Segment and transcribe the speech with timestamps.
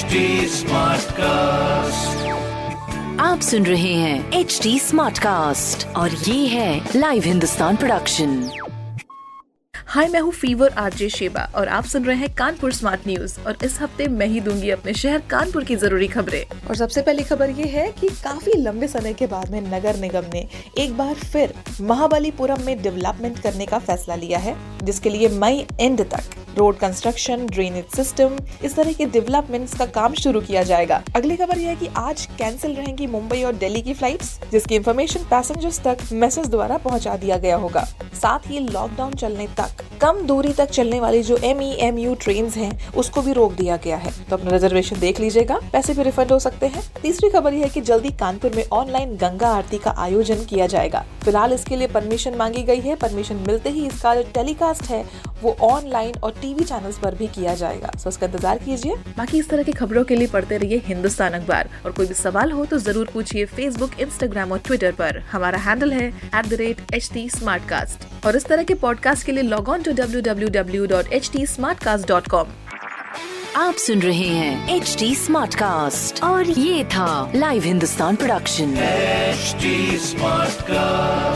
[0.00, 0.60] HD
[1.12, 2.28] cast
[3.20, 8.50] आप सुन रहे हैं एच डी स्मार्ट कास्ट और ये है लाइव हिंदुस्तान प्रोडक्शन
[9.86, 13.56] हाय मैं हूँ फीवर आरजे शेबा और आप सुन रहे हैं कानपुर स्मार्ट न्यूज़ और
[13.64, 17.50] इस हफ़्ते मैं ही दूँगी अपने शहर कानपुर की ज़रूरी खबरें। और सबसे पहली खबर
[17.50, 20.48] ये है कि काफ़ी लंबे समय के बाद में नगर निगम ने
[20.78, 26.00] एक बार फिर महाबलीपुरम में डेवलपमेंट करने का फैसला लिया है जिसके लिए मई एंड
[26.10, 31.36] तक। रोड कंस्ट्रक्शन ड्रेनेज सिस्टम इस तरह के डेवलपमेंट्स का काम शुरू किया जाएगा। अगली
[31.36, 35.80] खबर यह है कि आज कैंसिल रहेंगी मुंबई और दिल्ली की फ्लाइट्स जिसकी इन्फॉर्मेशन पैसेंजर्स
[35.80, 40.70] तक मैसेज द्वारा पहुँचा दिया गया होगा। साथ ही लॉकडाउन चलने तक। कम दूरी तक
[40.70, 44.12] चलने वाली जो M E M U train है, उसको भी रोक दिया गया है।
[44.30, 47.68] तो अपना रिजर्वेशन देख लीजिएगा। पैसे भी रिफंड हो सकते हैं। तीसरी खबर यह है
[47.70, 52.36] कि जल्दी कानपुर में ऑनलाइन गंगा आरती का आयोजन किया जाएगा। फ़िलहाल इसके लिए परमिशन
[52.36, 55.04] मांगी गई है। परमिशन मिलते ही इसका जो टेलीकास्ट है,
[55.42, 59.48] वो ऑनलाइन और टीवी चैनल्स पर भी किया जाएगा। सो उसका इंतज़ार कीजिए। बाकी इस
[59.48, 62.78] तरह की खबरों के लिए पढ़ते रहिए हिंदुस्तान अखबार। और कोई भी सवाल हो तो
[62.78, 67.28] ज़रूर पूछिए फेसबुक इंस्टाग्राम और ट्विटर पर। हमारा हैंडल है at the rate H T
[68.26, 71.30] और इस तरह के पॉडकास्ट के लिए log on to W W W dot H
[71.32, 71.46] T
[71.84, 72.48] smartcast dot com
[73.56, 78.74] आप सुन रहे हैं एच टी स्मार्ट कास्ट और ये था live Hindustan production
[79.98, 81.29] smart Smartcast.